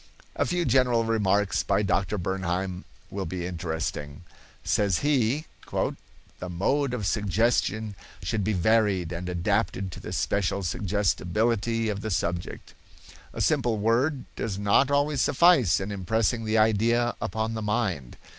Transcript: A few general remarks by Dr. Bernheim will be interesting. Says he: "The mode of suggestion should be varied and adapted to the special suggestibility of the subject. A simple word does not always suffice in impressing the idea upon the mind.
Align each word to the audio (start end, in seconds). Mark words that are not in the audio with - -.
A 0.35 0.47
few 0.47 0.65
general 0.65 1.03
remarks 1.05 1.61
by 1.61 1.83
Dr. 1.83 2.17
Bernheim 2.17 2.85
will 3.11 3.27
be 3.27 3.45
interesting. 3.45 4.23
Says 4.63 5.01
he: 5.05 5.45
"The 5.71 6.49
mode 6.49 6.95
of 6.95 7.05
suggestion 7.05 7.93
should 8.23 8.43
be 8.43 8.53
varied 8.53 9.11
and 9.11 9.29
adapted 9.29 9.91
to 9.91 9.99
the 9.99 10.11
special 10.11 10.63
suggestibility 10.63 11.87
of 11.89 12.01
the 12.01 12.09
subject. 12.09 12.73
A 13.31 13.41
simple 13.41 13.77
word 13.77 14.25
does 14.35 14.57
not 14.57 14.89
always 14.89 15.21
suffice 15.21 15.79
in 15.79 15.91
impressing 15.91 16.45
the 16.45 16.57
idea 16.57 17.13
upon 17.21 17.53
the 17.53 17.61
mind. 17.61 18.17